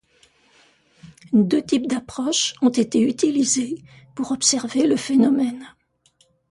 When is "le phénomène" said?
4.87-5.63